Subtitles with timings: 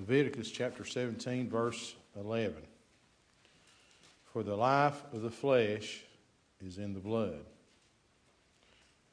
[0.00, 2.54] Leviticus chapter 17, verse 11.
[4.32, 6.00] For the life of the flesh
[6.64, 7.44] is in the blood.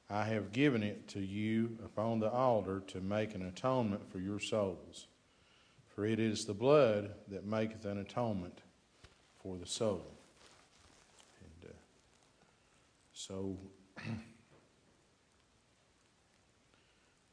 [0.10, 4.39] I have given it to you upon the altar to make an atonement for your
[4.39, 5.07] souls.
[5.93, 8.59] For it is the blood that maketh an atonement
[9.43, 10.05] for the soul.
[11.41, 11.73] And uh,
[13.11, 13.57] so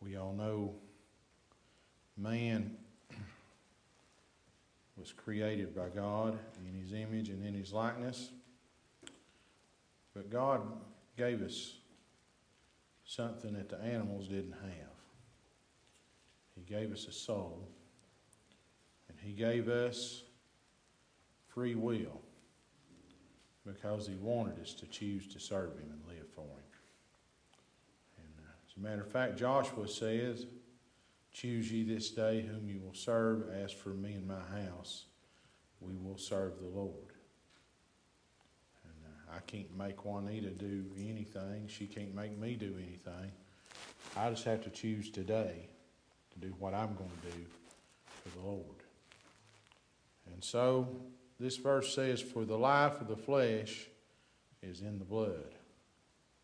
[0.02, 0.74] we all know
[2.16, 2.78] man
[4.96, 8.30] was created by God in his image and in his likeness.
[10.14, 10.62] But God
[11.16, 11.78] gave us
[13.04, 14.94] something that the animals didn't have.
[16.54, 17.68] He gave us a soul,
[19.08, 20.22] and He gave us
[21.48, 22.20] free will
[23.66, 26.70] because He wanted us to choose to serve Him and live for Him.
[28.18, 30.46] And uh, as a matter of fact, Joshua says,
[31.34, 33.50] Choose ye this day whom you will serve.
[33.52, 35.06] As for me and my house,
[35.80, 37.12] we will serve the Lord.
[38.84, 41.66] And uh, I can't make Juanita do anything.
[41.66, 43.32] She can't make me do anything.
[44.16, 45.68] I just have to choose today
[46.32, 47.44] to do what I'm going to do
[48.22, 48.84] for the Lord.
[50.32, 50.86] And so
[51.40, 53.88] this verse says, For the life of the flesh
[54.62, 55.52] is in the blood.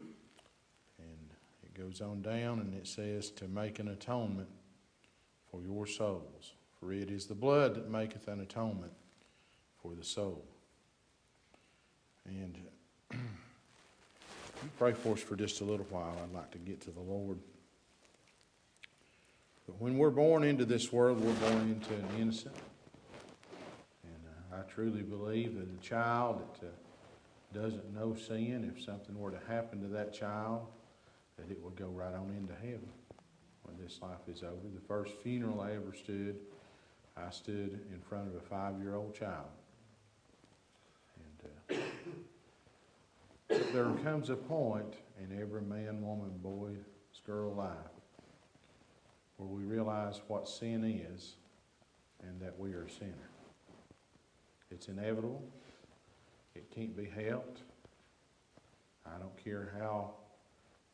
[0.01, 1.31] And
[1.63, 4.49] it goes on down and it says, To make an atonement
[5.51, 6.53] for your souls.
[6.79, 8.93] For it is the blood that maketh an atonement
[9.83, 10.45] for the soul.
[12.25, 12.59] And
[14.79, 16.17] pray for us for just a little while.
[16.23, 17.39] I'd like to get to the Lord.
[19.67, 22.57] But when we're born into this world, we're born into an innocent.
[24.05, 29.19] And uh, I truly believe that a child that uh, doesn't know sin, if something
[29.19, 30.67] were to happen to that child,
[31.37, 32.89] that it would go right on into heaven
[33.79, 34.69] this life is over.
[34.75, 36.37] The first funeral I ever stood,
[37.17, 39.49] I stood in front of a five year old child.
[41.69, 41.79] And
[43.51, 46.71] uh, there comes a point in every man, woman, boy,
[47.31, 47.77] girl life
[49.37, 51.35] where we realize what sin is
[52.27, 53.31] and that we are a sinner.
[54.73, 55.43] It's inevitable.
[56.57, 57.63] It can't be helped.
[59.07, 60.15] I don't care how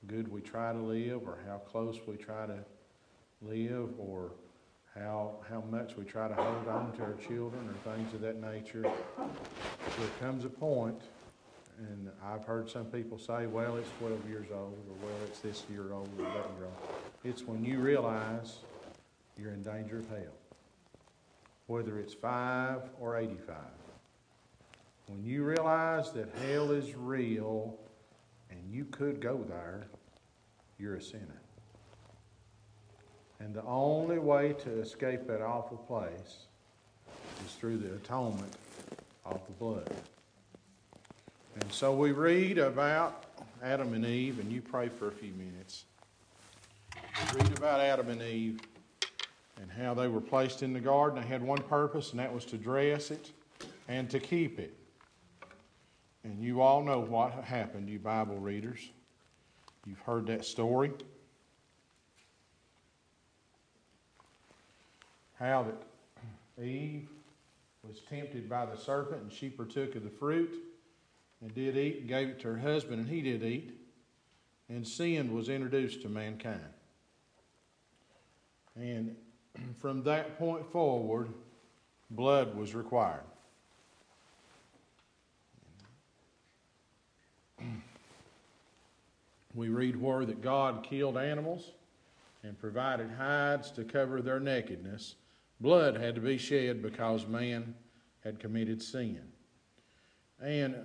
[0.06, 2.58] good we try to live or how close we try to
[3.42, 4.32] live or
[4.94, 8.40] how, how much we try to hold on to our children or things of that
[8.40, 8.82] nature.
[8.82, 11.02] There comes a point,
[11.78, 15.64] and I've heard some people say, well, it's 12 years old, or well, it's this
[15.70, 17.02] year old, or that year old.
[17.24, 18.58] It's when you realize
[19.38, 20.34] you're in danger of hell,
[21.66, 23.56] whether it's 5 or 85.
[25.08, 27.78] When you realize that hell is real
[28.50, 29.86] and you could go there,
[30.78, 31.40] you're a sinner.
[33.40, 36.46] And the only way to escape that awful place
[37.44, 38.56] is through the atonement
[39.24, 39.90] of the blood.
[41.60, 43.24] And so we read about
[43.62, 45.84] Adam and Eve, and you pray for a few minutes.
[47.32, 48.60] We read about Adam and Eve
[49.60, 51.20] and how they were placed in the garden.
[51.20, 53.30] They had one purpose, and that was to dress it
[53.88, 54.76] and to keep it.
[56.24, 58.90] And you all know what happened, you Bible readers.
[59.86, 60.92] You've heard that story.
[65.38, 67.08] How that Eve
[67.86, 70.52] was tempted by the serpent and she partook of the fruit
[71.40, 73.78] and did eat and gave it to her husband and he did eat.
[74.68, 76.60] And sin was introduced to mankind.
[78.74, 79.14] And
[79.78, 81.28] from that point forward,
[82.10, 83.22] blood was required.
[89.56, 91.72] We read where that God killed animals
[92.42, 95.16] and provided hides to cover their nakedness.
[95.60, 97.74] Blood had to be shed because man
[98.22, 99.22] had committed sin.
[100.42, 100.76] And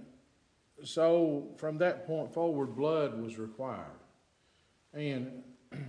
[0.86, 4.00] so from that point forward, blood was required.
[4.94, 5.44] And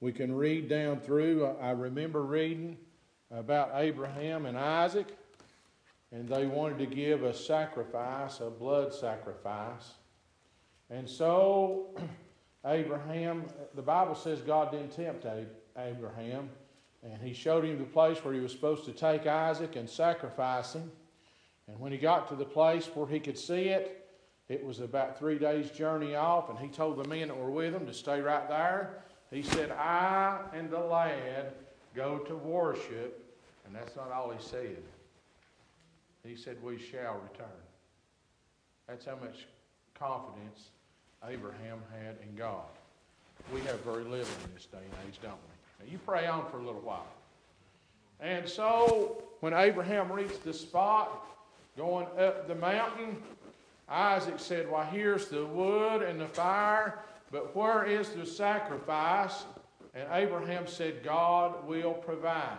[0.00, 2.76] we can read down through, I remember reading
[3.32, 5.08] about Abraham and Isaac,
[6.12, 9.94] and they wanted to give a sacrifice, a blood sacrifice.
[10.90, 11.86] And so,
[12.66, 13.44] Abraham,
[13.74, 15.26] the Bible says God didn't tempt
[15.78, 16.50] Abraham,
[17.02, 20.74] and he showed him the place where he was supposed to take Isaac and sacrifice
[20.74, 20.90] him.
[21.68, 24.08] And when he got to the place where he could see it,
[24.48, 27.72] it was about three days' journey off, and he told the men that were with
[27.72, 29.04] him to stay right there.
[29.30, 31.52] He said, I and the lad
[31.94, 33.24] go to worship.
[33.64, 34.82] And that's not all he said.
[36.24, 37.46] He said, We shall return.
[38.88, 39.46] That's how much
[39.94, 40.70] confidence
[41.28, 42.64] Abraham had in God.
[43.52, 45.84] We have very little in this day and age, don't we?
[45.84, 47.06] Now, you pray on for a little while.
[48.20, 51.26] And so when Abraham reached the spot
[51.76, 53.16] going up the mountain,
[53.88, 56.98] Isaac said, Well, here's the wood and the fire,
[57.32, 59.44] but where is the sacrifice?
[59.94, 62.58] And Abraham said, God will provide.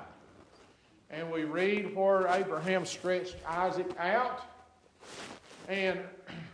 [1.09, 4.43] And we read where Abraham stretched Isaac out
[5.67, 5.99] and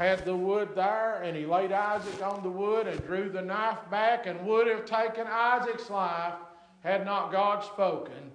[0.00, 3.78] had the wood there, and he laid Isaac on the wood and drew the knife
[3.90, 6.36] back and would have taken Isaac's life
[6.82, 8.30] had not God spoken.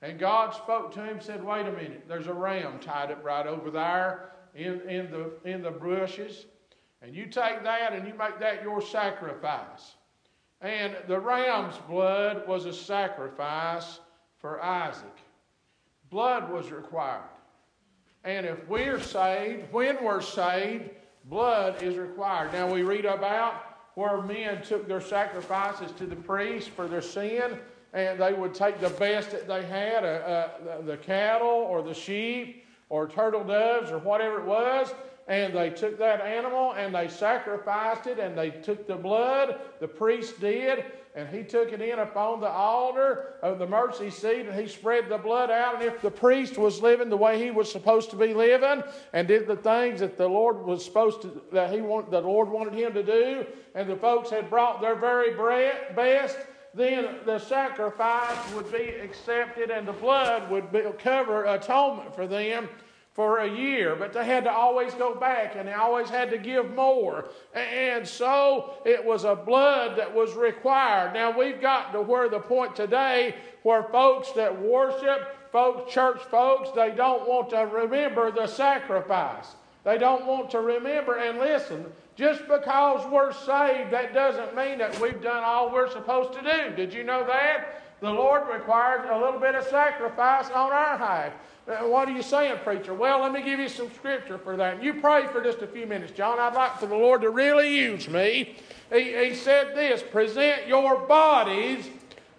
[0.00, 3.46] And God spoke to him said, Wait a minute, there's a ram tied up right
[3.46, 6.46] over there in, in, the, in the bushes.
[7.02, 9.96] And you take that and you make that your sacrifice.
[10.62, 14.00] And the ram's blood was a sacrifice
[14.38, 15.18] for Isaac.
[16.08, 17.20] Blood was required.
[18.24, 20.88] And if we're saved, when we're saved,
[21.24, 22.52] blood is required.
[22.52, 23.64] Now we read about
[23.94, 27.58] where men took their sacrifices to the priest for their sin,
[27.92, 31.94] and they would take the best that they had, uh, uh, the cattle or the
[31.94, 34.94] sheep or turtle doves or whatever it was,
[35.28, 39.88] and they took that animal and they sacrificed it and they took the blood, the
[39.88, 40.84] priest did,
[41.14, 45.10] and he took it in upon the altar of the mercy seat and he spread
[45.10, 45.74] the blood out.
[45.74, 48.82] And if the priest was living the way he was supposed to be living
[49.12, 52.48] and did the things that the Lord was supposed to, that he wanted, the Lord
[52.48, 55.34] wanted him to do, and the folks had brought their very
[55.94, 56.38] best,
[56.74, 62.70] then the sacrifice would be accepted and the blood would be, cover atonement for them
[63.14, 66.38] for a year, but they had to always go back and they always had to
[66.38, 67.28] give more.
[67.54, 71.12] And so it was a blood that was required.
[71.12, 76.70] Now we've got to where the point today where folks that worship, folks, church folks,
[76.74, 79.56] they don't want to remember the sacrifice.
[79.84, 81.84] They don't want to remember and listen.
[82.16, 86.76] Just because we're saved, that doesn't mean that we've done all we're supposed to do.
[86.76, 87.82] Did you know that?
[88.00, 91.32] The Lord requires a little bit of sacrifice on our half.
[91.68, 92.92] Uh, what are you saying, preacher?
[92.92, 94.82] Well, let me give you some scripture for that.
[94.82, 96.40] You pray for just a few minutes, John.
[96.40, 98.56] I'd like for the Lord to really use me.
[98.92, 101.88] He, he said this present your bodies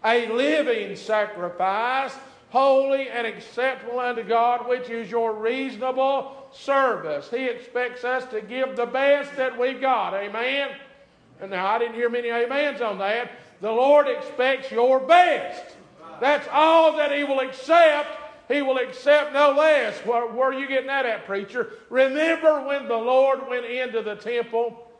[0.05, 2.13] a living sacrifice,
[2.49, 7.29] holy and acceptable unto God, which is your reasonable service.
[7.29, 10.13] He expects us to give the best that we've got.
[10.13, 10.71] Amen?
[11.39, 13.31] And now, I didn't hear many amens on that.
[13.61, 15.75] The Lord expects your best.
[16.19, 18.22] That's all that He will accept
[18.53, 19.97] he will accept no less.
[20.05, 21.71] Where, where are you getting that at, preacher?
[21.89, 24.91] Remember when the Lord went into the temple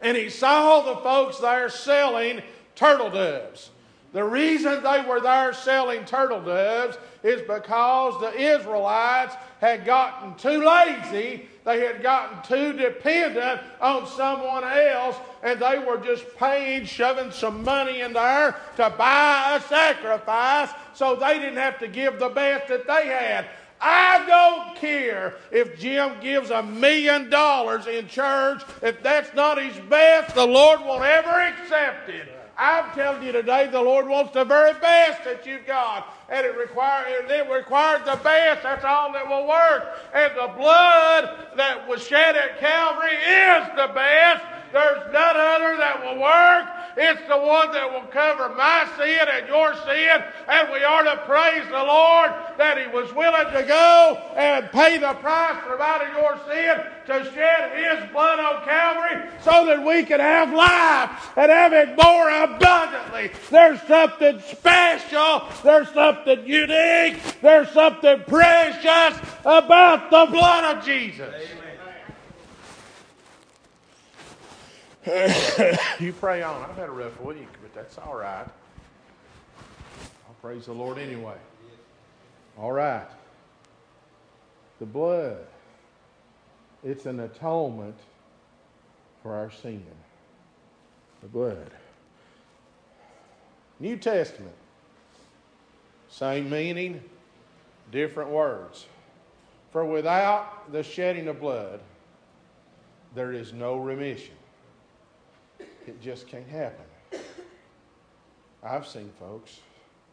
[0.00, 2.42] and he saw the folks there selling
[2.74, 3.70] turtle doves.
[4.12, 10.64] The reason they were there selling turtle doves is because the Israelites had gotten too
[10.64, 17.30] lazy, they had gotten too dependent on someone else, and they were just paying, shoving
[17.30, 22.28] some money in there to buy a sacrifice so they didn't have to give the
[22.28, 23.46] best that they had.
[23.80, 28.62] I don't care if Jim gives a million dollars in church.
[28.82, 32.43] If that's not his best, the Lord won't ever accept it.
[32.56, 36.14] I'm telling you today, the Lord wants the very best that you've got.
[36.28, 38.62] And it requires, it requires the best.
[38.62, 39.98] That's all that will work.
[40.14, 44.44] And the blood that was shed at Calvary is the best.
[44.72, 46.83] There's none other that will work.
[46.96, 50.22] It's the one that will cover my sin and your sin.
[50.48, 54.98] And we are to praise the Lord that He was willing to go and pay
[54.98, 59.84] the price for out of your sin to shed His blood on Calvary so that
[59.84, 63.30] we can have life and have it more abundantly.
[63.50, 65.42] There's something special.
[65.62, 67.20] There's something unique.
[67.40, 71.34] There's something precious about the blood of Jesus.
[71.34, 71.63] Amen.
[76.00, 76.62] You pray on.
[76.62, 78.46] I've had a rough week, but that's all right.
[80.26, 81.36] I'll praise the Lord anyway.
[82.58, 83.06] All right.
[84.78, 85.46] The blood,
[86.82, 87.98] it's an atonement
[89.22, 89.84] for our sin.
[91.20, 91.70] The blood.
[93.80, 94.54] New Testament,
[96.08, 97.02] same meaning,
[97.92, 98.86] different words.
[99.70, 101.80] For without the shedding of blood,
[103.14, 104.34] there is no remission.
[105.86, 106.84] It just can't happen.
[108.62, 109.60] I've seen folks,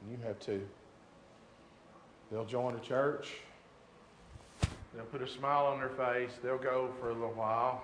[0.02, 0.68] and you have too.
[2.30, 3.34] They'll join a church,
[4.94, 7.82] they'll put a smile on their face, they'll go for a little while,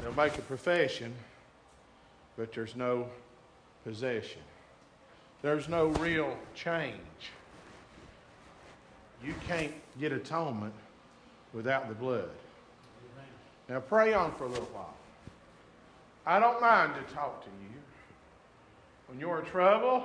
[0.00, 1.14] they'll make a profession,
[2.36, 3.08] but there's no
[3.84, 4.42] possession.
[5.40, 6.94] There's no real change.
[9.24, 10.74] You can't get atonement
[11.52, 12.30] without the blood.
[13.68, 14.97] Now pray on for a little while.
[16.28, 17.74] I don't mind to talk to you.
[19.06, 20.04] When you're in trouble,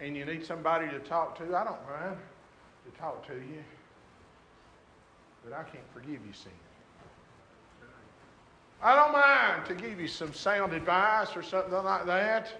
[0.00, 2.16] and you need somebody to talk to, I don't mind
[2.84, 3.62] to talk to you.
[5.44, 6.50] But I can't forgive you sin.
[8.82, 12.52] I don't mind to give you some sound advice or something like that.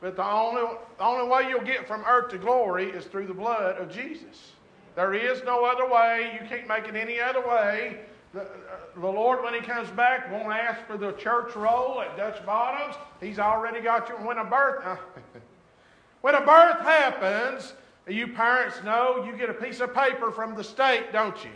[0.00, 0.62] But the only,
[0.98, 4.52] the only way you'll get from earth to glory is through the blood of Jesus.
[4.94, 6.38] There is no other way.
[6.40, 7.98] You can't make it any other way.
[8.32, 8.46] The, uh,
[8.94, 12.94] the, Lord, when He comes back, won't ask for the church roll at Dutch Bottoms.
[13.20, 14.14] He's already got you.
[14.16, 14.96] When a birth, uh,
[16.20, 17.72] when a birth happens,
[18.06, 21.50] you parents know you get a piece of paper from the state, don't you?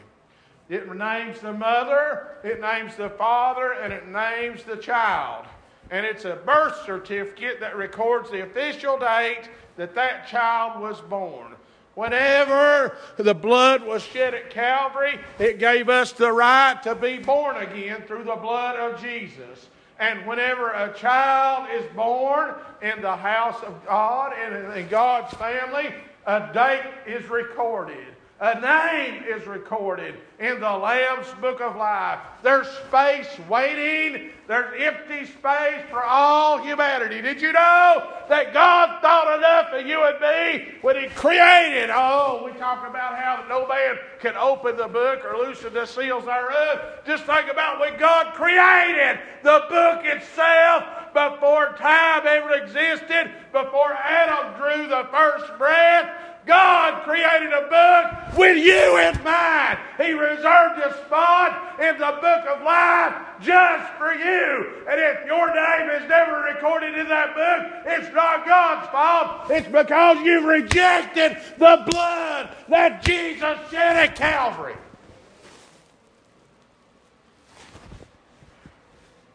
[0.69, 5.45] It names the mother, it names the father, and it names the child.
[5.91, 11.52] And it's a birth certificate that records the official date that that child was born.
[11.95, 17.57] Whenever the blood was shed at Calvary, it gave us the right to be born
[17.57, 19.69] again through the blood of Jesus.
[19.99, 25.95] And whenever a child is born in the house of God and in God's family,
[26.27, 28.12] a date is recorded.
[28.43, 32.19] A name is recorded in the Lamb's Book of Life.
[32.43, 34.31] There's space waiting.
[34.49, 37.23] There's empty space for all humanity.
[37.23, 41.91] Did you know that God thought enough of you and me when He created?
[41.93, 46.25] Oh, we talk about how no man can open the book or loosen the seals
[46.25, 46.81] thereof.
[47.07, 50.83] Just think about when God created the book itself
[51.15, 56.32] before time ever existed, before Adam drew the first breath.
[56.47, 59.79] God created a book with you in mind.
[59.97, 64.83] He reserved a spot in the book of life just for you.
[64.89, 69.51] And if your name is never recorded in that book, it's not God's fault.
[69.51, 74.75] It's because you've rejected the blood that Jesus shed at Calvary.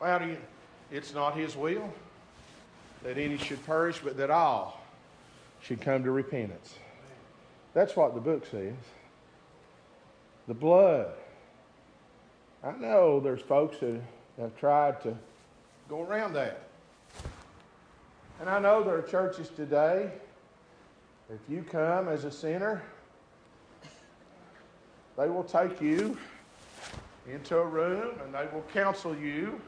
[0.01, 0.37] Well, you,
[0.91, 1.91] it's not His will
[3.03, 4.81] that any should perish, but that all
[5.61, 6.75] should come to repentance.
[7.77, 8.73] That's what the book says.
[10.47, 11.11] The blood.
[12.63, 14.01] I know there's folks that
[14.39, 15.15] have tried to
[15.87, 16.63] go around that.
[18.39, 20.11] And I know there are churches today,
[21.31, 22.81] if you come as a sinner,
[25.15, 26.17] they will take you
[27.31, 29.61] into a room and they will counsel you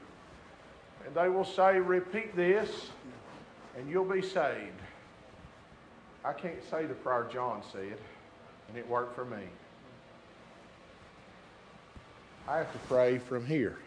[1.05, 2.89] and they will say, Repeat this,
[3.77, 4.81] and you'll be saved.
[6.29, 7.97] I can't say the prayer John said,
[8.67, 9.41] and it worked for me.
[12.47, 13.79] I have to pray from here.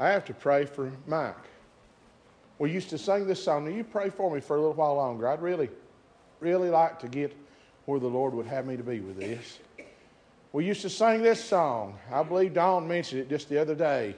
[0.00, 1.36] I have to pray for Mike.
[2.58, 3.66] We used to sing this song.
[3.66, 5.28] Now, you pray for me for a little while longer.
[5.28, 5.70] I'd really,
[6.40, 7.36] really like to get
[7.84, 9.60] where the Lord would have me to be with this.
[10.52, 11.96] We used to sing this song.
[12.12, 14.16] I believe Don mentioned it just the other day.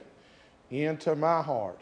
[0.71, 1.79] Into my heart.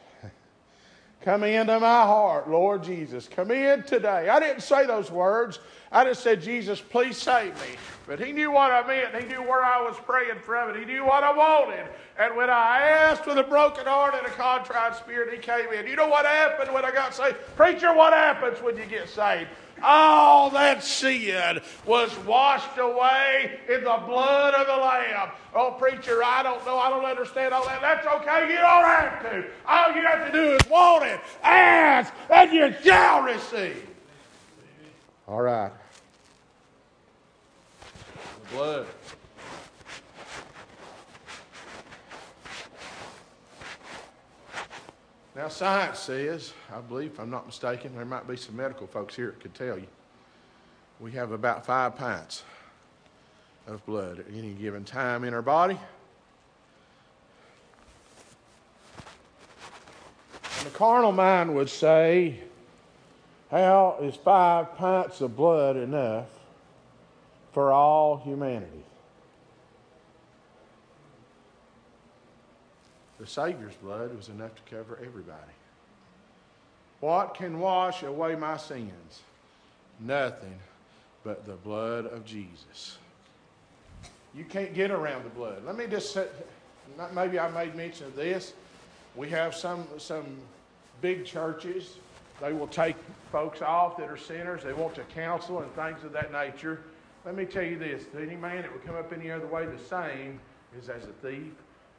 [1.21, 3.27] Come into my heart, Lord Jesus.
[3.27, 4.29] Come in today.
[4.29, 5.59] I didn't say those words.
[5.91, 7.75] I just said, Jesus, please save me.
[8.07, 9.21] But he knew what I meant.
[9.21, 11.87] He knew where I was praying from, and he knew what I wanted.
[12.17, 15.87] And when I asked with a broken heart and a contrite spirit, he came in.
[15.87, 17.35] You know what happened when I got saved?
[17.57, 19.49] Preacher, what happens when you get saved?
[19.83, 25.29] All that sin was washed away in the blood of the Lamb.
[25.53, 26.77] Oh, preacher, I don't know.
[26.77, 27.81] I don't understand all that.
[27.81, 28.49] That's okay.
[28.51, 29.45] You don't have to.
[29.67, 33.87] All you have to do is want it, ask, and you shall receive.
[35.27, 35.71] All right.
[37.81, 38.85] The blood.
[45.35, 49.15] Now, science says, I believe, if I'm not mistaken, there might be some medical folks
[49.15, 49.87] here that could tell you,
[50.99, 52.43] we have about five pints
[53.67, 55.79] of blood at any given time in our body.
[60.57, 62.39] And the carnal mind would say,
[63.51, 66.27] How is five pints of blood enough
[67.53, 68.83] for all humanity?
[73.19, 75.53] The Savior's blood was enough to cover everybody.
[77.01, 79.21] What can wash away my sins?
[79.99, 80.57] Nothing
[81.23, 82.97] but the blood of Jesus.
[84.33, 85.65] You can't get around the blood.
[85.65, 86.27] Let me just say,
[87.13, 88.53] maybe I made mention of this.
[89.15, 90.25] We have some, some
[91.01, 91.97] big churches.
[92.39, 92.95] They will take
[93.33, 94.63] folks off that are sinners.
[94.63, 96.81] They want to counsel and things of that nature.
[97.25, 99.77] Let me tell you this any man that would come up any other way the
[99.77, 100.39] same
[100.77, 101.51] is as a thief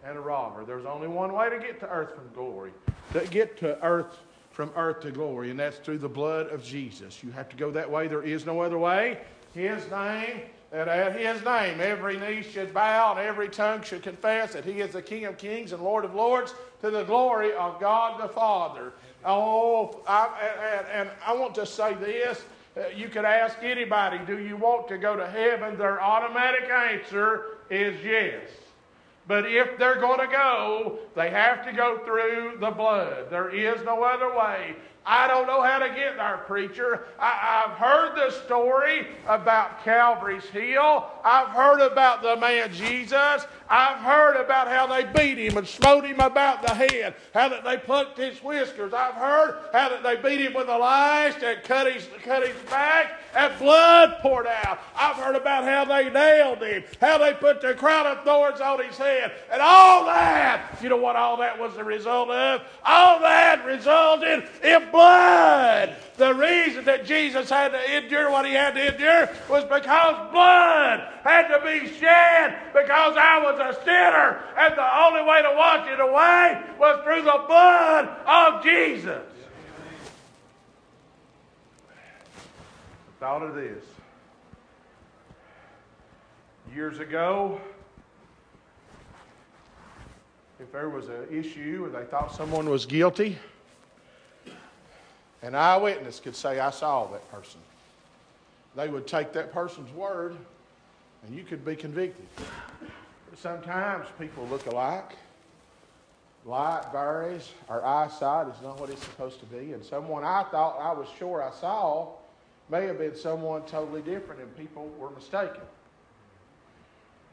[0.05, 0.65] and a robber.
[0.65, 2.73] There's only one way to get to earth from glory,
[3.13, 4.19] to get to earth
[4.51, 7.23] from earth to glory, and that's through the blood of Jesus.
[7.23, 8.09] You have to go that way.
[8.09, 9.19] There is no other way.
[9.55, 14.53] His name, that at His name every knee should bow and every tongue should confess
[14.53, 17.81] that He is the King of kings and Lord of lords to the glory of
[17.81, 18.93] God the Father.
[19.25, 20.29] Oh, I,
[20.79, 22.43] and, and I want to say this
[22.77, 25.77] Uh, you could ask anybody, do you want to go to heaven?
[25.77, 28.49] Their automatic answer is yes.
[29.31, 33.31] But if they're going to go, they have to go through the blood.
[33.31, 34.75] There is no other way.
[35.07, 37.05] I don't know how to get there, preacher.
[37.17, 41.07] I, have heard the story about Calvary's Hill.
[41.23, 43.47] I've heard about the man Jesus.
[43.71, 47.63] I've heard about how they beat him and smote him about the head, how that
[47.63, 48.93] they plucked his whiskers.
[48.93, 52.57] I've heard how that they beat him with a lash and cut his, cut his
[52.69, 54.81] back and blood poured out.
[54.97, 58.85] I've heard about how they nailed him, how they put the crown of thorns on
[58.85, 60.79] his head, and all that.
[60.83, 62.63] You know what all that was the result of?
[62.85, 65.97] All that resulted in blood.
[66.17, 71.09] The reason that Jesus had to endure what he had to endure was because blood
[71.23, 75.89] had to be shed because I was a sinner, and the only way to wash
[75.89, 79.23] it away was through the blood of Jesus.
[83.19, 83.85] Thought of this.
[86.75, 87.61] Years ago,
[90.59, 93.39] if there was an issue or they thought someone was guilty,
[95.43, 97.61] an eyewitness could say, I saw that person.
[98.77, 100.37] They would take that person's word
[101.27, 102.27] and you could be convicted.
[103.37, 105.17] Sometimes people look alike.
[106.45, 107.53] Light varies.
[107.69, 109.73] Our eyesight is not what it's supposed to be.
[109.73, 112.09] And someone I thought I was sure I saw
[112.71, 115.63] may have been someone totally different, and people were mistaken.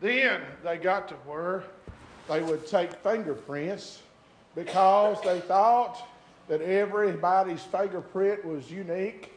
[0.01, 1.63] Then they got to where
[2.27, 4.01] they would take fingerprints
[4.55, 6.07] because they thought
[6.47, 9.31] that everybody's fingerprint was unique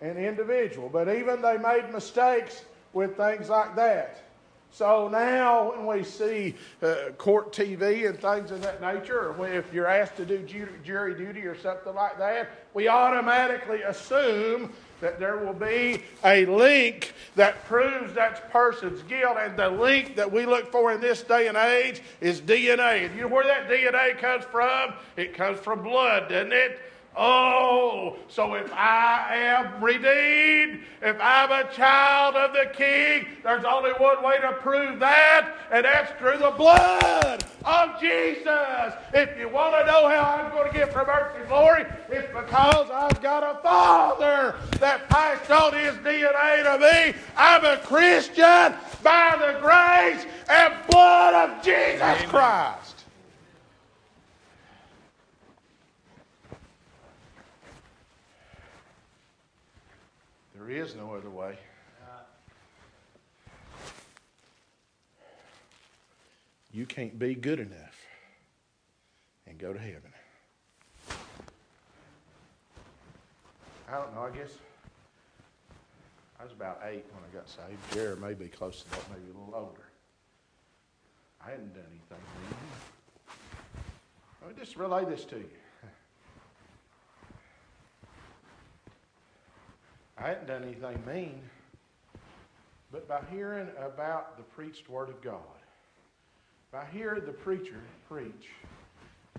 [0.00, 0.88] and individual.
[0.88, 4.29] But even they made mistakes with things like that.
[4.72, 9.72] So now, when we see uh, court TV and things of that nature, or if
[9.72, 10.46] you're asked to do
[10.84, 17.14] jury duty or something like that, we automatically assume that there will be a link
[17.34, 19.36] that proves that person's guilt.
[19.40, 23.06] And the link that we look for in this day and age is DNA.
[23.06, 24.94] And you know where that DNA comes from?
[25.16, 26.78] It comes from blood, doesn't it?
[27.16, 33.90] Oh, so if I am redeemed, if I'm a child of the King, there's only
[33.92, 38.94] one way to prove that, and that's through the blood of Jesus.
[39.12, 42.28] If you want to know how I'm going to get from earth to glory, it's
[42.28, 47.18] because I've got a Father that passed on His DNA to me.
[47.36, 52.28] I'm a Christian by the grace and blood of Jesus Amen.
[52.28, 52.89] Christ.
[60.70, 61.58] There is no other way.
[66.72, 67.96] You can't be good enough
[69.48, 70.12] and go to heaven.
[73.88, 74.50] I don't know, I guess
[76.38, 77.92] I was about eight when I got saved.
[77.92, 79.88] Jared may be close to that, maybe a little older.
[81.44, 82.18] I hadn't done anything
[84.48, 85.59] me just relay this to you.
[90.22, 91.40] I hadn't done anything mean,
[92.92, 95.40] but by hearing about the preached Word of God,
[96.70, 98.48] by hearing the preacher preach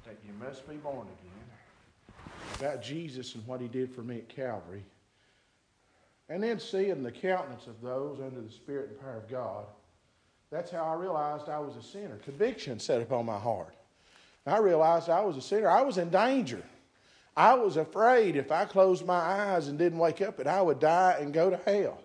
[0.06, 2.26] that you must be born again,
[2.60, 4.84] about Jesus and what he did for me at Calvary,
[6.30, 9.66] and then seeing the countenance of those under the Spirit and power of God,
[10.50, 12.18] that's how I realized I was a sinner.
[12.24, 13.76] Conviction set upon my heart.
[14.48, 15.70] I realized I was a sinner.
[15.70, 16.64] I was in danger.
[17.36, 20.80] I was afraid if I closed my eyes and didn't wake up that I would
[20.80, 22.02] die and go to hell.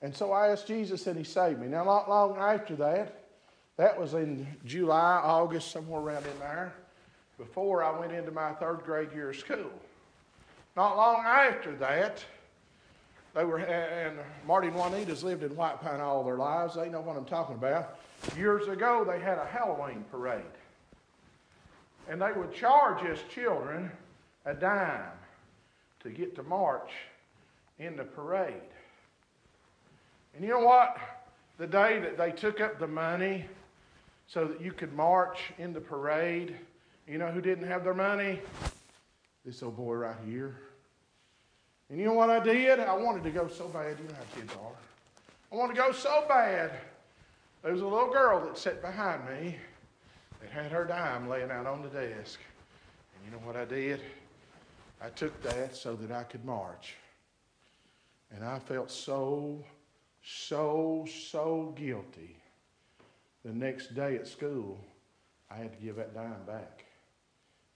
[0.00, 1.68] And so I asked Jesus and he saved me.
[1.68, 3.24] Now, not long after that,
[3.76, 6.72] that was in July, August, somewhere around in there,
[7.38, 9.70] before I went into my third grade year of school.
[10.76, 12.24] Not long after that,
[13.34, 16.74] they were, and Marty and Juanita's lived in White Pine all their lives.
[16.74, 17.98] They know what I'm talking about.
[18.36, 20.42] Years ago, they had a Halloween parade
[22.08, 23.90] and they would charge us children
[24.44, 25.12] a dime
[26.00, 26.90] to get to march
[27.78, 28.54] in the parade.
[30.34, 30.96] And you know what?
[31.58, 33.44] The day that they took up the money
[34.26, 36.56] so that you could march in the parade,
[37.06, 38.40] you know who didn't have their money?
[39.44, 40.56] This old boy right here.
[41.90, 42.80] And you know what I did?
[42.80, 43.98] I wanted to go so bad.
[43.98, 44.72] You know how kids are.
[45.52, 46.72] I wanted to go so bad.
[47.62, 49.56] There was a little girl that sat behind me
[50.42, 52.40] that had her dime laying out on the desk.
[53.14, 54.00] And you know what I did?
[55.00, 56.96] I took that so that I could march.
[58.34, 59.62] And I felt so,
[60.22, 62.36] so, so guilty.
[63.44, 64.78] The next day at school,
[65.50, 66.84] I had to give that dime back.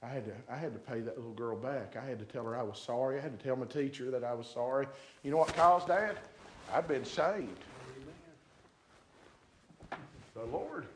[0.03, 1.97] I had to I had to pay that little girl back.
[2.01, 3.19] I had to tell her I was sorry.
[3.19, 4.87] I had to tell my teacher that I was sorry.
[5.25, 6.19] You know what caused that?
[6.73, 7.65] I'd been saved.
[9.91, 10.01] Amen.
[10.35, 10.87] The Lord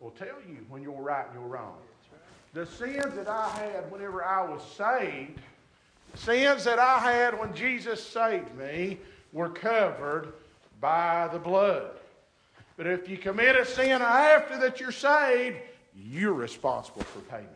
[0.00, 1.76] will tell you when you're right and you're wrong.
[2.52, 5.38] The sins that I had whenever I was saved,
[6.14, 8.98] sins that I had when Jesus saved me,
[9.32, 10.32] were covered
[10.80, 11.92] by the blood.
[12.76, 15.58] But if you commit a sin after that you're saved,
[15.94, 17.50] you're responsible for payment.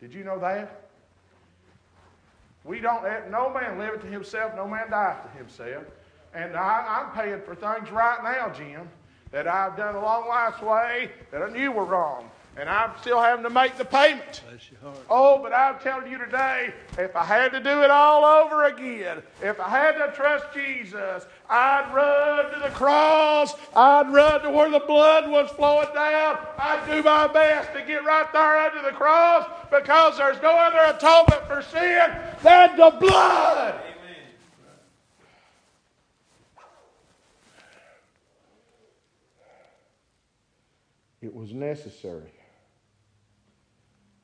[0.00, 0.80] Did you know that?
[2.64, 5.84] We don't, let no man liveth to himself, no man dieth to himself.
[6.34, 8.88] And I, I'm paying for things right now, Jim,
[9.34, 13.20] that I've done a long life's way that I knew were wrong and I'm still
[13.20, 14.42] having to make the payment.
[15.10, 19.24] Oh, but I'm telling you today, if I had to do it all over again,
[19.42, 23.54] if I had to trust Jesus, I'd run to the cross.
[23.74, 26.38] I'd run to where the blood was flowing down.
[26.56, 30.96] I'd do my best to get right there under the cross because there's no other
[30.96, 33.80] atonement for sin than the blood.
[41.24, 42.34] It was necessary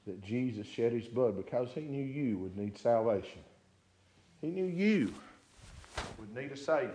[0.06, 3.40] that Jesus shed his blood because he knew you would need salvation.
[4.42, 5.14] He knew you
[6.18, 6.92] would need a Savior.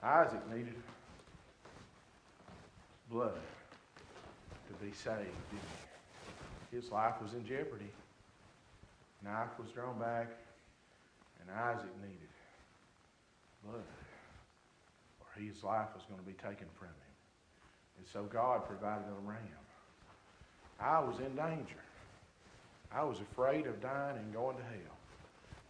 [0.00, 0.76] Isaac needed
[3.10, 3.40] blood
[4.68, 5.18] to be saved,
[6.70, 7.90] His life was in jeopardy.
[9.24, 10.28] Knife was drawn back,
[11.46, 12.28] and Isaac needed
[13.64, 13.82] blood,
[15.20, 17.14] or his life was going to be taken from him.
[17.98, 19.38] And so God provided a ram.
[20.80, 21.82] I was in danger.
[22.92, 24.96] I was afraid of dying and going to hell.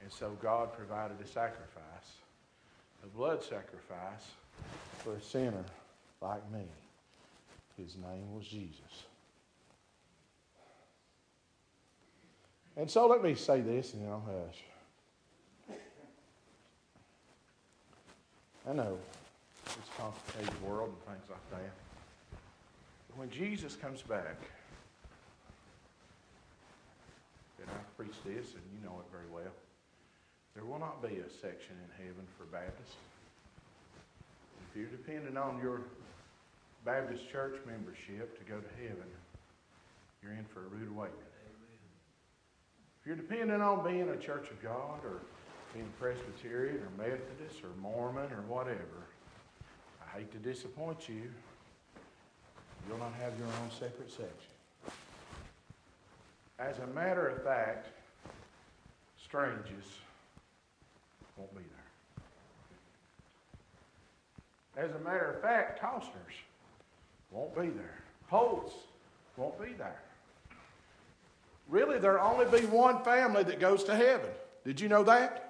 [0.02, 2.20] And so God provided a sacrifice,
[3.02, 4.30] a blood sacrifice
[4.98, 5.64] for a sinner
[6.20, 6.64] like me.
[7.76, 9.04] His name was Jesus.
[12.76, 14.62] And so let me say this and I'll hush.
[18.68, 18.98] I know
[19.64, 21.70] it's a complicated world and things like that.
[23.08, 24.42] But when Jesus comes back,
[27.60, 29.54] and I've preached this and you know it very well,
[30.54, 32.96] there will not be a section in heaven for Baptists.
[34.70, 35.82] If you're dependent on your
[36.84, 39.06] Baptist church membership to go to heaven,
[40.22, 41.22] you're in for a rude awakening.
[43.00, 45.20] If you're dependent on being a church of God or
[45.76, 49.06] being Presbyterian or Methodist or Mormon or whatever,
[50.00, 51.30] I hate to disappoint you.
[52.88, 54.54] You'll not have your own separate section.
[56.58, 57.88] As a matter of fact,
[59.22, 59.84] strangers
[61.36, 61.62] won't be
[64.74, 64.84] there.
[64.84, 66.36] As a matter of fact, Tossners
[67.30, 68.02] won't be there.
[68.30, 68.72] Holtz
[69.36, 70.00] won't be there.
[71.68, 74.30] Really, there'll only be one family that goes to heaven.
[74.64, 75.45] Did you know that?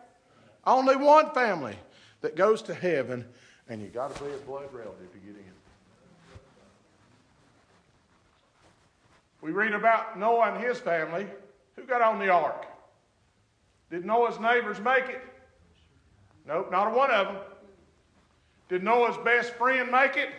[0.66, 1.76] Only one family
[2.22, 3.24] that goes to heaven,
[3.68, 5.44] and you got to be a blood relative to get in.
[9.40, 11.26] We read about Noah and his family.
[11.76, 12.66] Who got on the ark?
[13.90, 15.22] Did Noah's neighbors make it?
[16.46, 17.36] Nope, not a one of them.
[18.68, 20.30] Did Noah's best friend make it?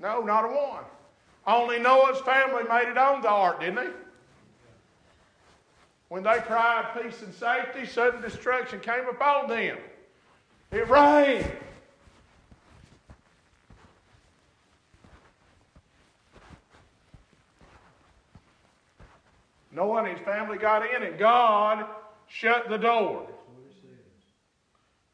[0.00, 0.84] No, not a one.
[1.46, 3.90] Only Noah's family made it on the ark, didn't they?
[6.08, 9.78] When they cried peace and safety, sudden destruction came upon them.
[10.70, 11.50] It rained.
[19.72, 21.86] Noah and his family got in, and God
[22.28, 23.26] shut the door.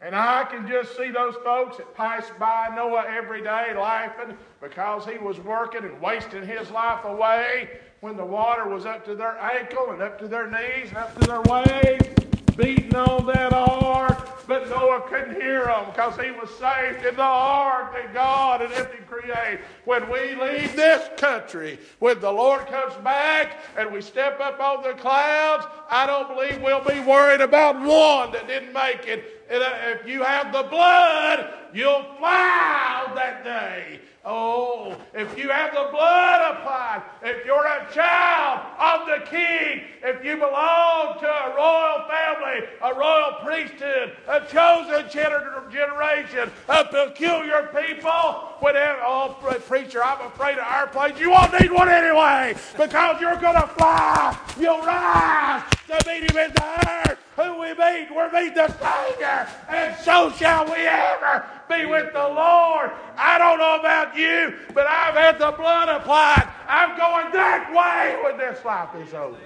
[0.00, 5.06] And I can just see those folks that pass by Noah every day laughing because
[5.06, 7.70] he was working and wasting his life away
[8.02, 11.14] when the water was up to their ankle and up to their knees and up
[11.20, 14.44] to their waist, beating on that ark.
[14.48, 18.72] But Noah couldn't hear them because he was safe in the ark that God had
[18.72, 19.60] empty create.
[19.84, 24.82] When we leave this country, when the Lord comes back and we step up on
[24.82, 29.46] the clouds, I don't believe we'll be worried about one that didn't make it.
[29.48, 34.00] And uh, if you have the blood, you'll fly that day.
[34.24, 40.24] Oh, if you have the blood applied, if you're a child of the King, if
[40.24, 48.54] you belong to a royal family, a royal priesthood, a chosen generation, a peculiar people,
[48.60, 51.18] whatever, oh, preacher, I'm afraid of airplanes.
[51.18, 54.38] You won't need one anyway because you're going to fly.
[54.56, 57.18] You'll rise to meet him in the air.
[57.34, 62.28] Who we meet, we meet the Savior, and so shall we ever be with the
[62.28, 62.90] Lord.
[63.16, 66.48] I don't know about you, but I've had the blood applied.
[66.68, 69.38] I'm going that way when this life is over.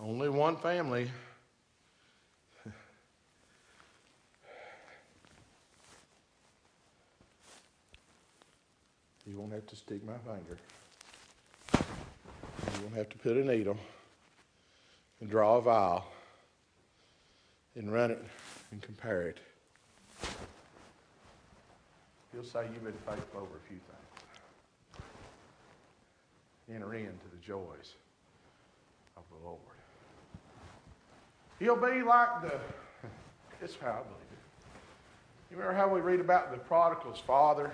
[0.00, 1.10] Only one family.
[9.26, 10.56] You won't have to stick my finger.
[11.74, 13.76] You won't have to put a needle
[15.20, 16.06] and draw a vial
[17.78, 18.22] and run it
[18.72, 19.38] and compare it.
[22.32, 25.04] He'll say you've been faithful over a few things.
[26.74, 27.94] Enter into the joys
[29.16, 29.60] of the Lord.
[31.58, 32.58] He'll be like the,
[33.64, 34.38] is how I believe it.
[35.50, 37.72] You remember how we read about the prodigal's father?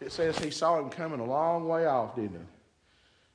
[0.00, 2.46] It says he saw him coming a long way off, didn't it?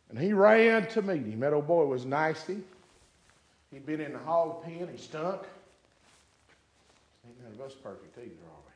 [0.09, 1.39] And he ran to meet him.
[1.39, 2.57] That old boy was nasty.
[3.71, 4.89] He'd been in the hog pen.
[4.91, 5.41] He stunk.
[7.25, 8.71] Ain't none of us perfect either, are we?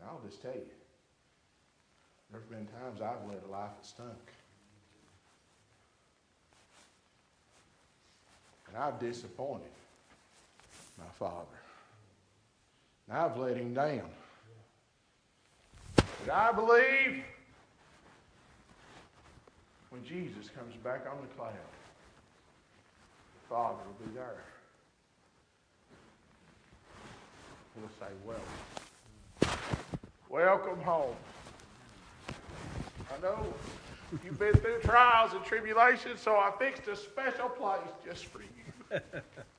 [0.00, 0.70] And I'll just tell you,
[2.30, 4.32] there's been times I've led a life that stunk.
[8.68, 9.70] And I've disappointed
[10.98, 11.46] my father.
[13.08, 14.10] And I've let him down.
[15.96, 17.22] But I believe
[19.90, 21.52] when Jesus comes back on the cloud,
[23.54, 24.42] Father will be there.
[27.78, 29.60] He'll say, Welcome.
[30.28, 31.14] Welcome home.
[33.16, 33.46] I know
[34.24, 39.00] you've been through trials and tribulations, so I fixed a special place just for you.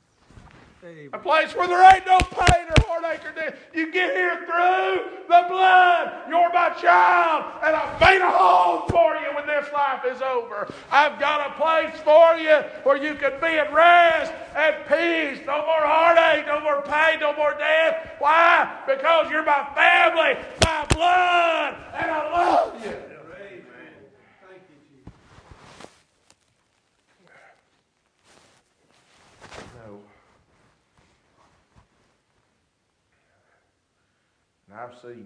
[1.13, 3.55] A place where there ain't no pain or heartache or death.
[3.73, 6.29] You get here through the blood.
[6.29, 10.71] You're my child, and I've made a home for you when this life is over.
[10.91, 15.43] I've got a place for you where you can be at rest and peace.
[15.47, 18.11] No more heartache, no more pain, no more death.
[18.19, 18.81] Why?
[18.85, 23.14] Because you're my family, my blood, and I love you.
[34.85, 35.25] I've seen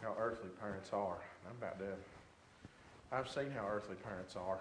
[0.00, 1.16] how earthly parents are.
[1.48, 1.96] I'm about dead.
[3.10, 4.60] I've seen how earthly parents are.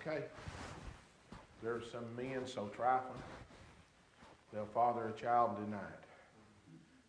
[0.00, 0.24] Okay.
[1.62, 3.12] There are some men so trifling,
[4.54, 5.74] they'll father a child it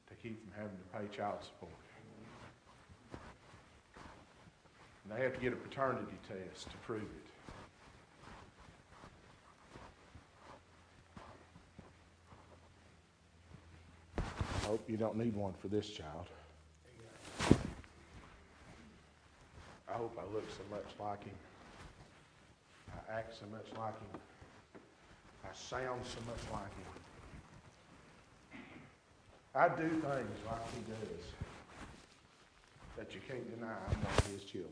[0.10, 1.72] to keep from having to pay child support.
[5.04, 7.29] And they have to get a paternity test to prove it.
[14.70, 16.28] Hope you don't need one for this child.
[19.90, 21.34] I hope I look so much like him.
[22.94, 24.22] I act so much like him.
[25.44, 26.86] I sound so much like him.
[29.56, 31.26] I do things like he does
[32.96, 34.72] that you can't deny I'm one of his children.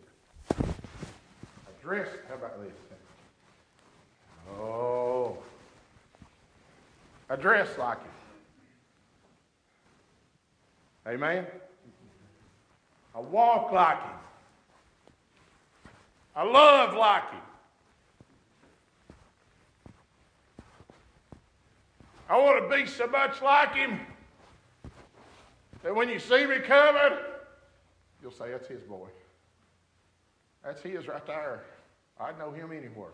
[0.51, 2.73] I dress, how about this?
[4.59, 5.37] Oh,
[7.31, 8.11] I dress like him.
[11.07, 11.45] Amen?
[13.15, 14.11] I walk like him.
[16.35, 17.41] I love like him.
[22.29, 24.01] I want to be so much like him
[25.81, 27.17] that when you see me coming,
[28.21, 29.07] you'll say, That's his boy.
[30.63, 31.63] That's his right there.
[32.19, 33.11] I'd know him anywhere.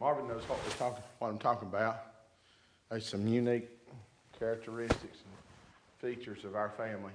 [0.00, 2.07] Marvin knows what, we're talking, what I'm talking about.
[2.90, 3.68] There's some unique
[4.38, 7.12] characteristics and features of our family.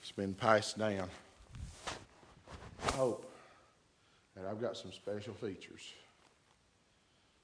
[0.00, 1.08] It's been passed down.
[2.86, 3.28] I hope
[4.36, 5.92] that I've got some special features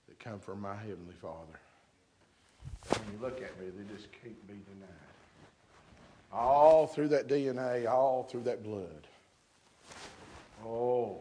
[0.06, 1.58] that come from my Heavenly Father.
[2.88, 4.88] When you look at me, they just can't be denied.
[6.32, 9.08] All through that DNA, all through that blood.
[10.64, 11.18] Oh.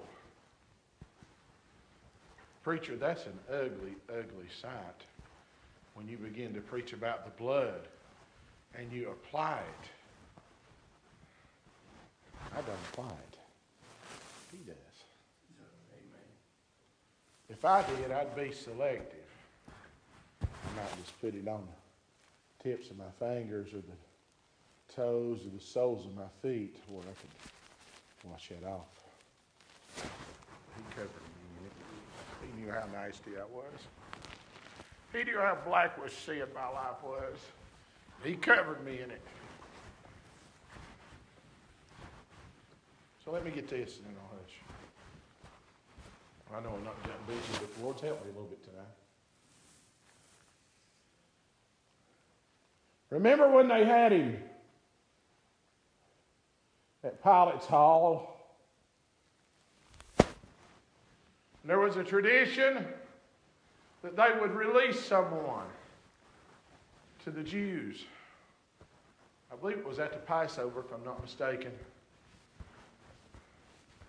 [2.64, 5.06] Preacher, that's an ugly, ugly sight
[5.98, 7.88] when you begin to preach about the blood
[8.76, 9.90] and you apply it.
[12.56, 13.38] I don't apply it.
[14.52, 14.76] He does.
[15.92, 16.30] Amen.
[17.50, 19.26] If I did, I'd be selective.
[20.44, 25.50] I might just put it on the tips of my fingers or the toes or
[25.50, 28.86] the soles of my feet where I could wash that off.
[29.96, 31.74] He covered me it.
[32.46, 34.07] He knew how nasty I was.
[35.24, 37.38] Knew how black was sin my life was.
[38.24, 39.22] He covered me in it.
[43.26, 44.54] So let me get this and then I'll hush.
[46.56, 48.86] I know I'm not that busy, but the Lord's helped me a little bit tonight.
[53.10, 54.38] Remember when they had him
[57.04, 58.56] at Pilate's Hall?
[61.66, 62.86] There was a tradition
[64.04, 65.66] that they would release someone
[67.24, 68.06] to the Jews.
[69.52, 71.72] I believe it was at the Passover, if I'm not mistaken.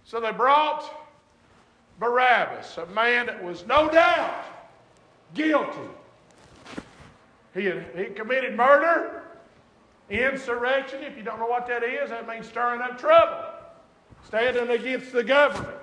[0.04, 0.90] So they brought
[1.98, 4.44] Barabbas, a man that was no doubt
[5.34, 5.78] guilty.
[7.54, 9.22] He had, he committed murder,
[10.08, 11.02] insurrection.
[11.02, 13.44] If you don't know what that is, that means stirring up trouble,
[14.26, 15.82] standing against the government,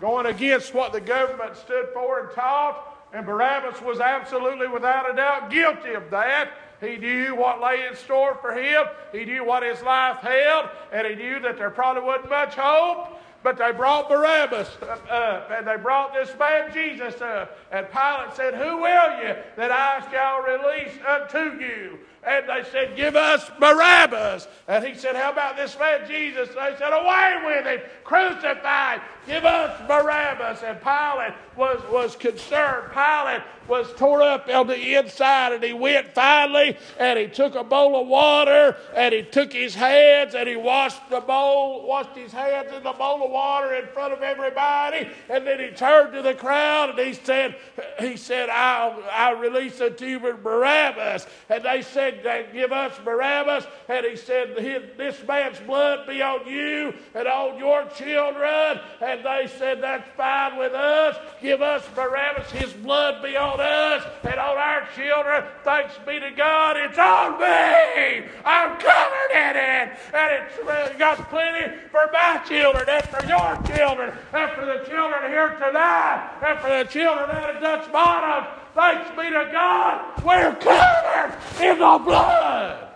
[0.00, 2.93] going against what the government stood for and taught.
[3.14, 6.50] And Barabbas was absolutely, without a doubt, guilty of that.
[6.80, 8.86] He knew what lay in store for him.
[9.12, 13.20] He knew what his life held, and he knew that there probably wasn't much hope.
[13.44, 14.68] But they brought Barabbas
[15.08, 17.56] up, and they brought this man Jesus up.
[17.70, 21.98] And Pilate said, Who will you that I shall release unto you?
[22.26, 24.48] And they said, Give us Barabbas.
[24.68, 26.48] And he said, How about this man Jesus?
[26.48, 29.00] And they said, Away with him, crucified.
[29.26, 30.62] Give us Barabbas.
[30.62, 32.92] And Pilate was, was concerned.
[32.92, 37.64] Pilate was torn up on the inside, and he went finally, and he took a
[37.64, 42.32] bowl of water, and he took his hands, and he washed the bowl, washed his
[42.32, 46.22] hands in the bowl of water in front of everybody, and then he turned to
[46.22, 47.56] the crowd, and he said,
[48.00, 51.26] he said, I'll, I'll release unto you Barabbas.
[51.48, 53.66] And they said, give us Barabbas.
[53.88, 54.56] And he said,
[54.96, 58.80] this man's blood be on you and on your children.
[59.00, 61.16] And they said, that's fine with us.
[61.40, 62.50] Give us Barabbas.
[62.50, 65.44] His blood be on us and on our children.
[65.62, 66.76] Thanks be to God.
[66.76, 68.28] It's on me.
[68.44, 69.98] I'm covered in it.
[70.12, 74.84] And it's uh, got plenty for my children and for your children and for the
[74.88, 78.63] children here tonight and for the children out of Dutch Bottom.
[78.74, 80.24] Thanks be to God.
[80.24, 82.88] We're covered in the blood.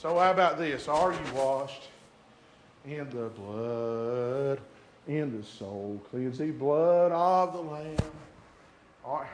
[0.00, 0.88] So, how about this?
[0.88, 1.88] Are you washed
[2.84, 4.60] in the blood,
[5.06, 7.96] in the soul cleansing blood of the Lamb?
[9.04, 9.28] All right.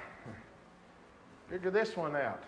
[1.49, 2.43] Figure this one out.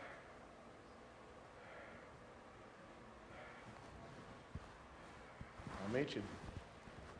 [5.86, 6.24] I mentioned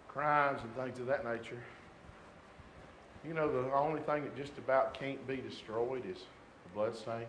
[0.09, 1.63] crimes and things of that nature.
[3.27, 7.27] You know, the only thing that just about can't be destroyed is the blood stain.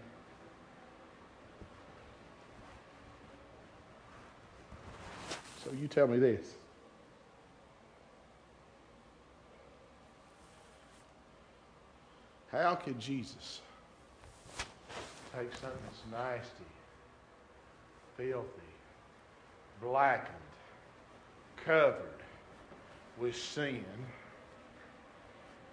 [5.63, 6.53] So you tell me this.
[12.51, 13.61] How could Jesus
[15.35, 16.63] take something that's nasty,
[18.15, 18.47] filthy,
[19.81, 20.35] blackened,
[21.65, 22.23] covered
[23.19, 23.83] with sin,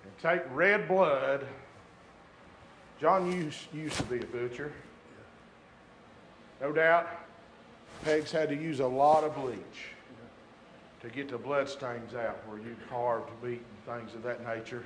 [0.04, 1.46] and take red blood?
[3.00, 4.72] John used, used to be a butcher.
[6.60, 7.08] No doubt,
[8.04, 9.88] Pegs had to use a lot of bleach
[11.02, 14.82] to get the blood stains out where you carved meat and things of that nature.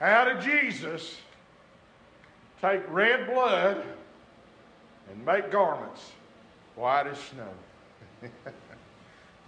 [0.00, 1.16] How did Jesus
[2.60, 3.84] take red blood
[5.10, 6.12] and make garments
[6.74, 8.30] white as snow?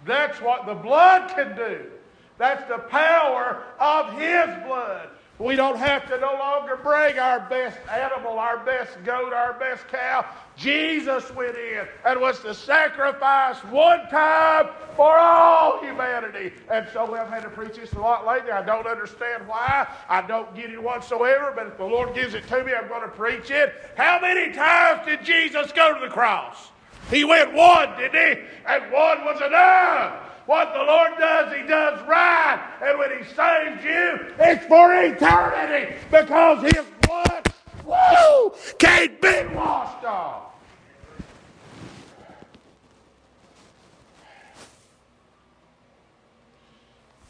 [0.05, 1.91] That's what the blood can do.
[2.41, 5.09] That's the power of His blood.
[5.37, 9.87] We don't have to no longer bring our best animal, our best goat, our best
[9.89, 10.25] cow.
[10.57, 16.51] Jesus went in and was the sacrifice one time for all humanity.
[16.71, 18.49] And so I've had to preach this a lot lately.
[18.49, 19.87] I don't understand why.
[20.09, 23.03] I don't get it whatsoever, but if the Lord gives it to me, I'm going
[23.03, 23.71] to preach it.
[23.95, 26.69] How many times did Jesus go to the cross?
[27.11, 28.43] He went one, didn't he?
[28.65, 30.30] And one was enough.
[30.51, 32.61] What the Lord does, He does right.
[32.81, 37.53] And when He saves you, it's for eternity because His blood,
[37.85, 40.51] woo, can't be washed off.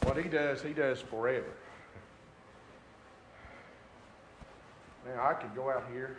[0.01, 1.53] What He does, He does forever.
[5.05, 6.17] Now, I could go out here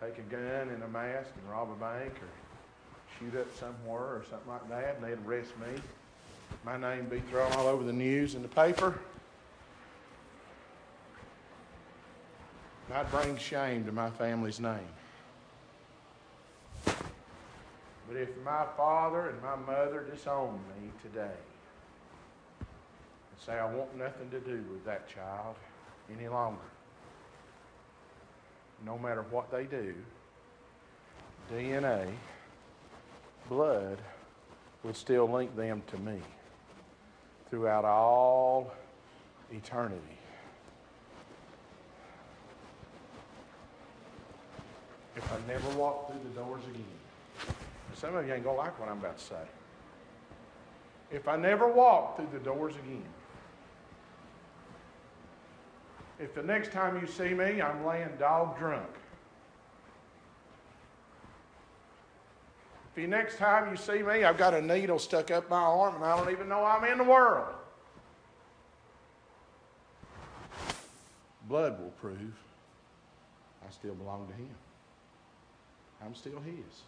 [0.00, 2.51] take a gun and a mask and rob a bank or
[3.22, 5.80] shoot up somewhere or something like that, and they'd arrest me.
[6.64, 8.98] My name be thrown all over the news and the paper.
[12.92, 14.88] I'd bring shame to my family's name.
[16.84, 21.22] But if my father and my mother disown me today
[22.50, 25.56] and say I want nothing to do with that child
[26.14, 26.60] any longer,
[28.84, 29.94] no matter what they do,
[31.50, 32.12] DNA,
[33.48, 33.98] blood
[34.82, 36.18] would still link them to me
[37.50, 38.72] throughout all
[39.52, 40.18] eternity.
[45.16, 47.54] If I never walk through the doors again,
[47.94, 49.44] some of you ain't going to like what I'm about to say.
[51.10, 53.04] If I never walk through the doors again,
[56.18, 58.88] if the next time you see me, I'm laying dog drunk.
[62.92, 65.94] If the next time you see me, I've got a needle stuck up my arm
[65.94, 67.54] and I don't even know I'm in the world.
[71.48, 72.34] Blood will prove
[73.66, 74.54] I still belong to Him.
[76.04, 76.82] I'm still His.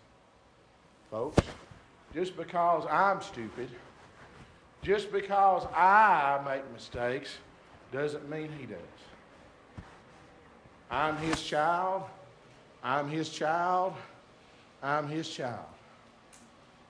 [1.10, 1.42] Folks,
[2.12, 3.70] just because I'm stupid,
[4.82, 7.38] just because I make mistakes,
[7.92, 8.78] doesn't mean He does.
[10.90, 12.02] I'm His child.
[12.82, 13.94] I'm His child.
[14.82, 15.64] I'm His child.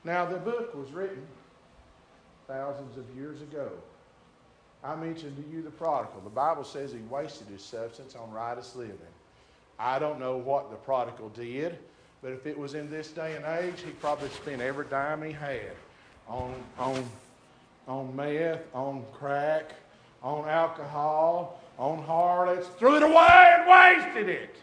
[0.04, 1.26] Now, the book was written
[2.46, 3.70] thousands of years ago.
[4.82, 6.20] I mentioned to you the prodigal.
[6.22, 8.98] The Bible says he wasted his substance on riotous living.
[9.78, 11.78] I don't know what the prodigal did,
[12.22, 15.32] but if it was in this day and age, he probably spent every dime he
[15.32, 15.72] had
[16.28, 17.04] on, on,
[17.88, 19.72] on meth, on crack,
[20.22, 24.56] on alcohol, on harlots, threw it away and wasted it.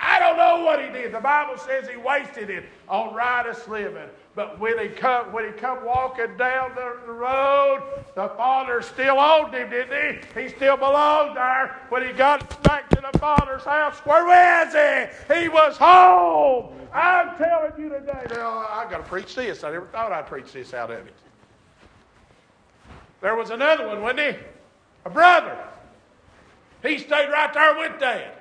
[0.00, 1.12] I don't know what he did.
[1.12, 4.08] The Bible says he wasted it on riotous living.
[4.34, 7.82] But when he come, when he come walking down the, road,
[8.14, 10.42] the father still owned him, didn't he?
[10.42, 11.76] He still belonged there.
[11.88, 15.34] When he got back to the father's house, where was he?
[15.34, 16.72] He was home.
[16.92, 18.26] I'm telling you today.
[18.30, 19.64] Now I got to preach this.
[19.64, 21.14] I never thought I'd preach this out of it.
[23.20, 24.42] There was another one, wasn't he?
[25.04, 25.58] A brother.
[26.82, 28.32] He stayed right there with Dad.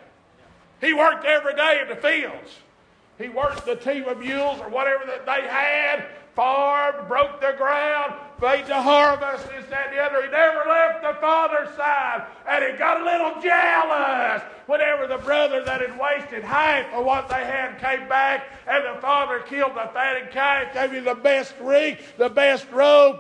[0.82, 2.52] He worked every day in the fields.
[3.20, 6.06] He worked the team of mules or whatever that they had,
[6.36, 10.24] farmed, broke the ground, made the harvest, this, that, and the other.
[10.24, 12.26] He never left the father's side.
[12.48, 17.28] And he got a little jealous whenever the brother that had wasted half of what
[17.28, 21.56] they had came back and the father killed the fatted calf, gave him the best
[21.60, 23.18] ring, the best robe,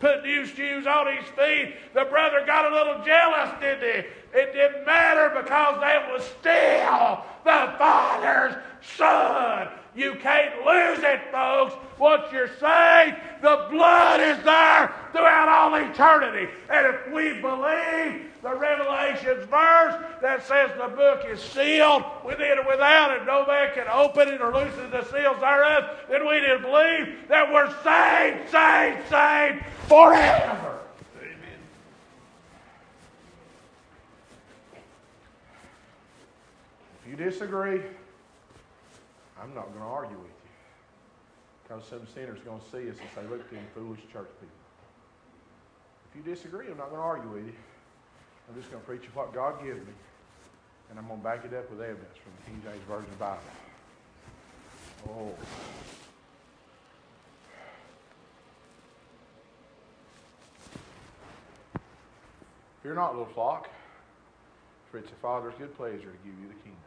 [0.00, 1.74] put new shoes on his feet.
[1.94, 4.38] The brother got a little jealous, didn't he?
[4.38, 8.56] It didn't matter because they was still the Father's
[8.96, 9.68] Son.
[9.96, 11.74] You can't lose it, folks.
[11.98, 16.52] Once you're saved, the blood is there throughout all eternity.
[16.70, 22.66] And if we believe the Revelations verse that says the book is sealed within and
[22.66, 26.60] without, and no man can open it or loosen the seals thereof, then we did
[26.60, 30.78] believe that we're saved, saved, saved forever.
[31.18, 31.58] Amen.
[37.02, 37.80] If you disagree,
[39.46, 40.50] I'm not going to argue with you.
[41.62, 44.62] Because some sinner's going to see us and say, look at them foolish church people.
[46.10, 47.54] If you disagree, I'm not going to argue with you.
[48.48, 49.92] I'm just going to preach you what God gives me.
[50.90, 53.40] And I'm going to back it up with evidence from the King James Version Bible.
[55.08, 55.34] Oh.
[62.82, 63.68] Fear not, a little flock,
[64.90, 66.85] for it's the Father's good pleasure to give you the kingdom.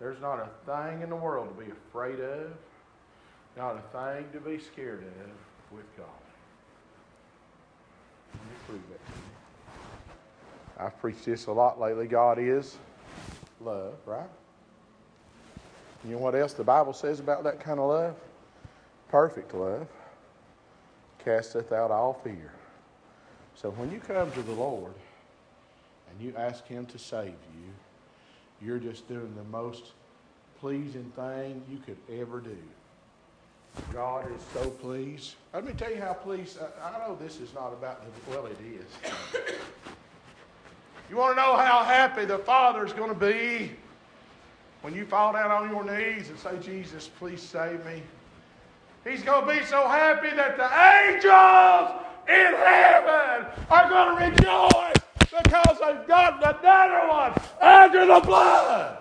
[0.00, 2.52] There's not a thing in the world to be afraid of,
[3.56, 6.06] not a thing to be scared of with God.
[8.32, 8.96] Let me prove you.
[10.78, 12.06] I've preached this a lot lately.
[12.06, 12.76] God is
[13.60, 14.30] love, right?
[16.04, 18.16] You know what else the Bible says about that kind of love?
[19.08, 19.86] Perfect love
[21.22, 22.52] casteth out all fear.
[23.54, 24.94] So when you come to the Lord
[26.10, 27.72] and you ask Him to save you,
[28.62, 29.92] you're just doing the most
[30.60, 32.56] pleasing thing you could ever do.
[33.92, 35.36] God is so pleased.
[35.54, 36.58] Let me tell you how pleased.
[36.82, 38.84] I know this is not about the, well, it is.
[41.08, 43.72] You want to know how happy the Father's going to be
[44.82, 48.02] when you fall down on your knees and say, Jesus, please save me?
[49.04, 50.68] He's going to be so happy that the
[51.08, 54.89] angels in heaven are going to rejoice
[55.30, 58.96] because I've got the better one under the blood.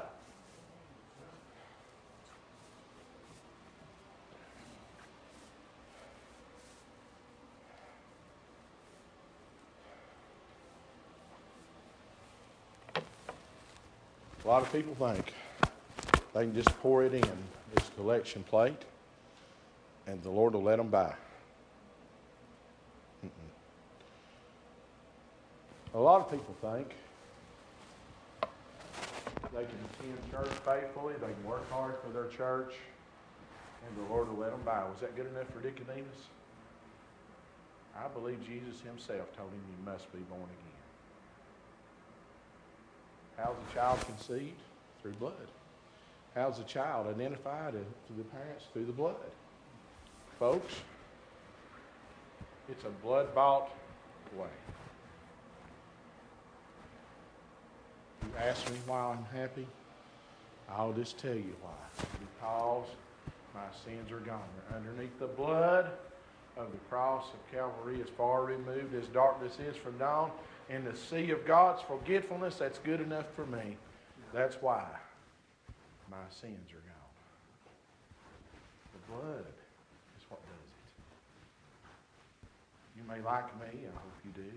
[14.44, 15.34] A lot of people think
[16.34, 17.22] they can just pour it in
[17.76, 18.82] this collection plate
[20.08, 21.14] and the Lord will let them by.
[26.00, 26.96] A lot of people think
[29.54, 32.76] they can attend church faithfully, they can work hard for their church,
[33.86, 34.80] and the Lord will let them by.
[34.86, 36.30] Was that good enough for Nicodemus?
[37.98, 40.80] I believe Jesus himself told him you must be born again.
[43.36, 44.62] How's a child conceived?
[45.02, 45.34] Through blood.
[46.34, 48.64] How's a child identified to the parents?
[48.72, 49.16] Through the blood.
[50.40, 50.76] Folks,
[52.70, 53.70] it's a blood bought
[54.38, 54.48] way.
[58.30, 59.68] You ask me why I'm happy?
[60.70, 62.06] I'll just tell you why.
[62.20, 62.88] Because
[63.56, 64.42] my sins are gone.
[64.70, 65.90] They're underneath the blood
[66.58, 70.32] of the cross of Calvary as far removed as darkness is from dawn.
[70.70, 73.78] In the sea of God's forgetfulness, that's good enough for me.
[74.34, 74.86] That's why
[76.12, 77.10] my sins are gone.
[78.94, 79.46] The blood
[80.18, 82.50] is what does it.
[82.96, 84.52] You may like me, I hope you do.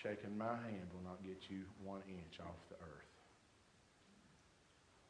[0.00, 3.08] Shaking my hand will not get you one inch off the earth.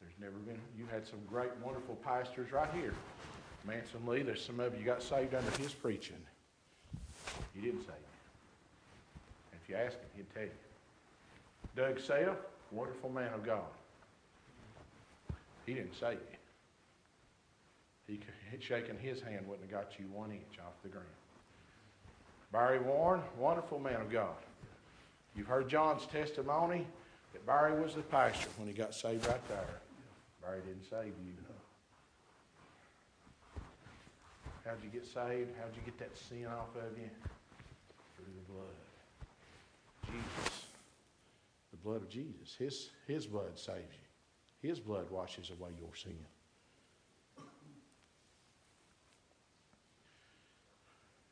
[0.01, 2.95] There's never been, you had some great, wonderful pastors right here.
[3.67, 6.17] Manson Lee, there's some of you got saved under his preaching.
[7.55, 9.61] He didn't save you.
[9.63, 10.51] If you ask him, he'd tell you.
[11.77, 12.37] Doug Sale,
[12.73, 13.69] wonderful man of God.
[15.67, 16.39] He didn't save you.
[18.07, 18.19] He
[18.59, 21.07] shaking his hand wouldn't have got you one inch off the ground.
[22.51, 24.37] Barry Warren, wonderful man of God.
[25.39, 26.85] You've heard John's testimony
[27.33, 29.69] that Barry was the pastor when he got saved right there.
[30.43, 31.33] Barry didn't save you.
[34.65, 35.51] How'd you get saved?
[35.61, 37.09] How'd you get that sin off of you?
[38.17, 38.75] Through the blood.
[40.07, 40.67] Jesus.
[41.71, 42.57] The blood of Jesus.
[42.59, 44.69] His, his blood saves you.
[44.69, 46.19] His blood washes away your sin.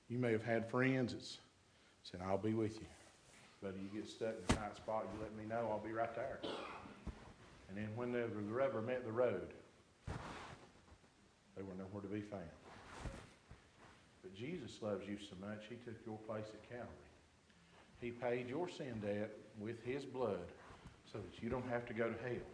[0.09, 1.25] You may have had friends that
[2.05, 2.87] said, I'll be with you.
[3.67, 5.93] But if you get stuck in a tight spot, you let me know, I'll be
[5.93, 6.39] right there.
[7.69, 9.49] And then when the rubber met the road,
[10.07, 12.45] they were nowhere to be found.
[14.23, 17.11] But Jesus loves you so much, he took your place at Calvary.
[18.01, 20.47] He paid your sin debt with his blood
[21.13, 22.47] so that you don't have to go to hell.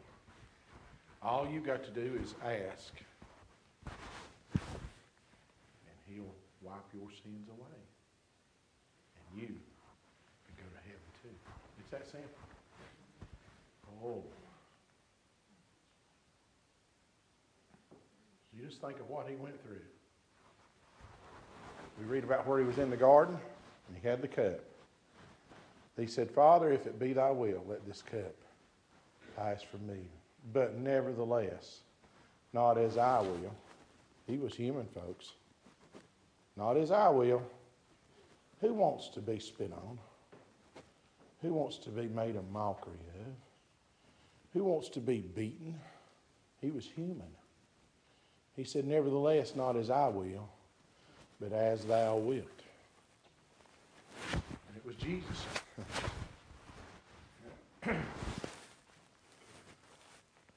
[1.22, 2.94] All you got to do is ask,
[3.84, 3.92] and
[6.08, 7.82] he'll wipe your sins away.
[9.16, 11.36] And you can go to heaven too.
[11.78, 12.28] It's that simple.
[14.05, 14.22] Oh.
[18.57, 19.76] You just think of what he went through.
[22.01, 23.36] We read about where he was in the garden
[23.88, 24.61] and he had the cup.
[25.97, 28.34] He said, Father, if it be thy will, let this cup
[29.36, 30.09] pass from me.
[30.53, 31.80] But nevertheless,
[32.53, 33.55] not as I will.
[34.26, 35.32] He was human, folks.
[36.57, 37.43] Not as I will.
[38.61, 39.99] Who wants to be spit on?
[41.43, 43.34] Who wants to be made a mockery of?
[44.53, 45.78] Who wants to be beaten?
[46.61, 47.26] He was human.
[48.55, 50.49] He said, Nevertheless, not as I will,
[51.40, 52.47] but as thou wilt.
[54.32, 55.47] And it was Jesus.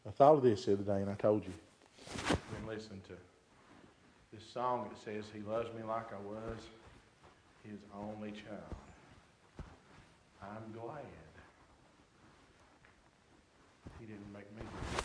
[0.08, 1.54] I thought of this the other day, and I told you.
[2.30, 3.14] I've been listening to
[4.32, 6.60] this song that says, He loves me like I was
[7.64, 8.85] His only child.
[10.52, 11.04] I'm glad
[14.00, 15.04] He didn't make me do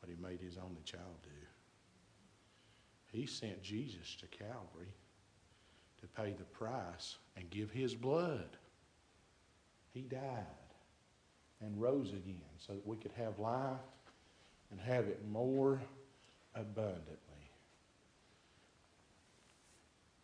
[0.00, 1.30] what He made His only child do.
[3.12, 4.92] He sent Jesus to Calvary
[6.00, 8.56] to pay the price and give his blood.
[9.92, 10.44] He died
[11.60, 13.78] and rose again so that we could have life
[14.70, 15.80] and have it more
[16.54, 17.16] abundantly.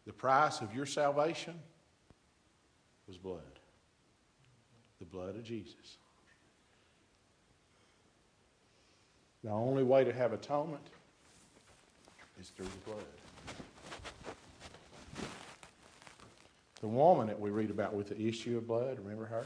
[0.06, 1.54] The price of your salvation
[3.08, 3.53] was blood.
[5.04, 5.98] The blood of Jesus.
[9.42, 10.82] The only way to have atonement
[12.40, 13.04] is through the blood.
[16.80, 19.44] The woman that we read about with the issue of blood, remember her?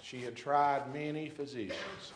[0.00, 2.12] She had tried many physicians.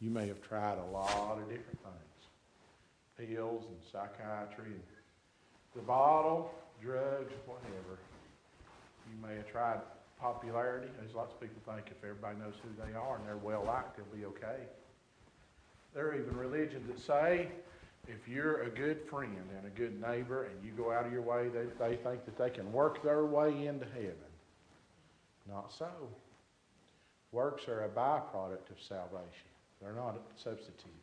[0.00, 2.02] You may have tried a lot of different things
[3.18, 4.82] pills and psychiatry and
[5.74, 6.52] the bottle,
[6.82, 7.98] drugs, whatever.
[9.08, 9.80] You may have tried
[10.20, 10.88] popularity.
[10.98, 13.96] There's lots of people think if everybody knows who they are and they're well liked,
[13.96, 14.62] they'll be okay.
[15.94, 17.48] There are even religions that say
[18.08, 21.22] if you're a good friend and a good neighbor and you go out of your
[21.22, 24.14] way, they, they think that they can work their way into heaven.
[25.48, 25.90] Not so.
[27.30, 29.48] Works are a byproduct of salvation,
[29.80, 31.01] they're not a substitute.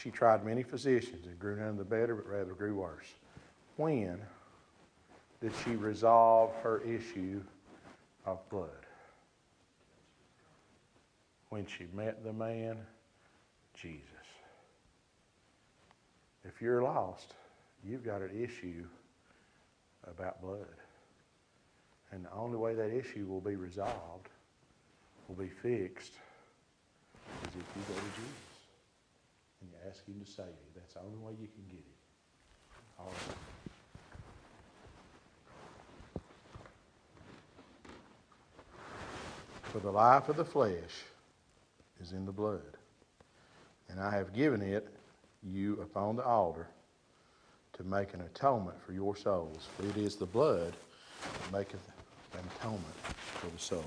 [0.00, 3.14] She tried many physicians and grew none the better, but rather grew worse.
[3.76, 4.20] When
[5.40, 7.42] did she resolve her issue
[8.24, 8.86] of blood?
[11.48, 12.76] When she met the man,
[13.74, 14.04] Jesus.
[16.44, 17.34] If you're lost,
[17.84, 18.84] you've got an issue
[20.08, 20.66] about blood.
[22.12, 24.28] And the only way that issue will be resolved,
[25.26, 26.12] will be fixed,
[27.42, 28.47] is if you go to Jesus
[29.88, 30.72] ask Him to save you.
[30.74, 31.96] That's the only way you can get it.
[32.98, 33.36] All right.
[39.72, 41.04] For the life of the flesh
[42.00, 42.76] is in the blood,
[43.88, 44.88] and I have given it
[45.42, 46.66] you upon the altar
[47.74, 49.68] to make an atonement for your souls.
[49.76, 50.72] For it is the blood
[51.22, 51.86] that maketh
[52.34, 53.84] an atonement for the soul.